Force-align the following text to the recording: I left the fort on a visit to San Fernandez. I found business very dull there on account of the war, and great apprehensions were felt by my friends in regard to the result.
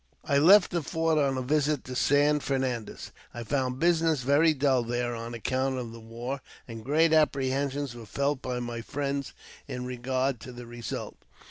I 0.25 0.39
left 0.39 0.71
the 0.71 0.81
fort 0.81 1.19
on 1.19 1.37
a 1.37 1.43
visit 1.43 1.83
to 1.83 1.95
San 1.95 2.39
Fernandez. 2.39 3.11
I 3.35 3.43
found 3.43 3.77
business 3.77 4.23
very 4.23 4.51
dull 4.55 4.81
there 4.81 5.13
on 5.13 5.35
account 5.35 5.77
of 5.77 5.91
the 5.91 5.99
war, 5.99 6.41
and 6.67 6.83
great 6.83 7.13
apprehensions 7.13 7.93
were 7.93 8.07
felt 8.07 8.41
by 8.41 8.59
my 8.59 8.81
friends 8.81 9.35
in 9.67 9.85
regard 9.85 10.39
to 10.39 10.51
the 10.51 10.65
result. 10.65 11.17